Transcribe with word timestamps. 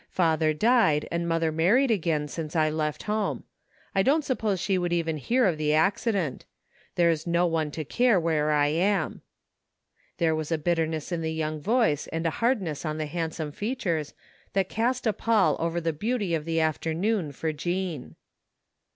Father 0.09 0.51
died 0.51 1.07
and 1.11 1.29
mother 1.29 1.51
married 1.51 1.91
again 1.91 2.27
since 2.27 2.55
I 2.55 2.71
left 2.71 3.03
home. 3.03 3.43
I 3.93 4.01
don't 4.01 4.25
suppose 4.25 4.59
she 4.59 4.75
would 4.79 4.91
even 4.91 5.17
hear 5.17 5.45
of 5.45 5.59
the 5.59 5.75
accident 5.75 6.43
There's 6.95 7.27
no 7.27 7.45
one 7.45 7.69
to 7.69 7.85
care 7.85 8.19
where 8.19 8.49
I 8.49 8.65
am." 8.69 9.21
There 10.17 10.33
was 10.33 10.51
a 10.51 10.57
bitterness 10.57 11.11
in 11.11 11.21
the 11.21 11.31
young 11.31 11.59
voice 11.61 12.07
and 12.07 12.25
a 12.25 12.31
hardness 12.41 12.83
on 12.83 12.97
the 12.97 13.05
handsome 13.05 13.51
features 13.51 14.15
that 14.53 14.69
cast 14.69 15.05
a 15.05 15.13
pall 15.13 15.55
over 15.59 15.79
the 15.79 15.93
beauty 15.93 16.33
of 16.33 16.45
the 16.45 16.59
after 16.59 16.95
noon 16.95 17.31
for 17.31 17.53
Jean. 17.53 18.15